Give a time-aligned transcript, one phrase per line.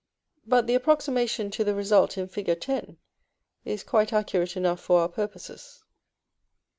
[0.47, 2.49] but the approximation to the result in Fig.
[2.49, 2.93] X.
[3.65, 5.83] is quite accurate enough for our purposes.